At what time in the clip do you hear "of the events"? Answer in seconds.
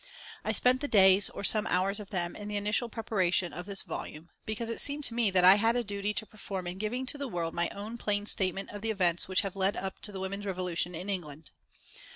8.71-9.27